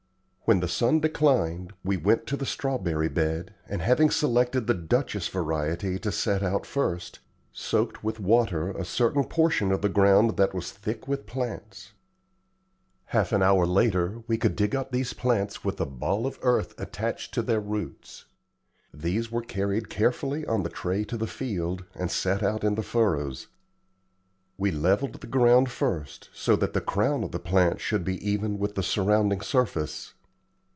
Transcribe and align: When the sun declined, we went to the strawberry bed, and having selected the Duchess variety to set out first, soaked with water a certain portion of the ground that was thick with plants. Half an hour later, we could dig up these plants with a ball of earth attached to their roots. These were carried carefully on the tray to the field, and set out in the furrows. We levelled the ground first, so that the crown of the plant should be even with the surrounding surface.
When 0.45 0.59
the 0.59 0.67
sun 0.67 0.99
declined, 0.99 1.71
we 1.81 1.95
went 1.95 2.27
to 2.27 2.35
the 2.35 2.45
strawberry 2.45 3.07
bed, 3.07 3.55
and 3.69 3.81
having 3.81 4.09
selected 4.09 4.67
the 4.67 4.73
Duchess 4.73 5.29
variety 5.29 5.97
to 5.99 6.11
set 6.11 6.43
out 6.43 6.65
first, 6.65 7.19
soaked 7.53 8.03
with 8.03 8.19
water 8.19 8.71
a 8.71 8.83
certain 8.83 9.23
portion 9.23 9.71
of 9.71 9.81
the 9.81 9.87
ground 9.87 10.35
that 10.35 10.53
was 10.53 10.73
thick 10.73 11.07
with 11.07 11.25
plants. 11.25 11.93
Half 13.05 13.31
an 13.31 13.41
hour 13.41 13.65
later, 13.65 14.23
we 14.27 14.37
could 14.37 14.57
dig 14.57 14.75
up 14.75 14.91
these 14.91 15.13
plants 15.13 15.63
with 15.63 15.79
a 15.79 15.85
ball 15.85 16.27
of 16.27 16.37
earth 16.41 16.77
attached 16.77 17.33
to 17.35 17.41
their 17.41 17.61
roots. 17.61 18.25
These 18.93 19.31
were 19.31 19.43
carried 19.43 19.87
carefully 19.87 20.45
on 20.45 20.63
the 20.63 20.69
tray 20.69 21.05
to 21.05 21.15
the 21.15 21.27
field, 21.27 21.85
and 21.95 22.11
set 22.11 22.43
out 22.43 22.65
in 22.65 22.75
the 22.75 22.83
furrows. 22.83 23.47
We 24.57 24.71
levelled 24.71 25.21
the 25.21 25.27
ground 25.27 25.71
first, 25.71 26.29
so 26.33 26.57
that 26.57 26.73
the 26.73 26.81
crown 26.81 27.23
of 27.23 27.31
the 27.31 27.39
plant 27.39 27.79
should 27.79 28.03
be 28.03 28.17
even 28.27 28.59
with 28.59 28.75
the 28.75 28.83
surrounding 28.83 29.39
surface. 29.39 30.13